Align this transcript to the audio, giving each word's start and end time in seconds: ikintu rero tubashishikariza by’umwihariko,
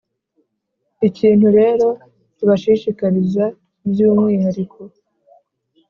ikintu 1.07 1.47
rero 1.57 1.87
tubashishikariza 2.37 3.45
by’umwihariko, 3.89 4.79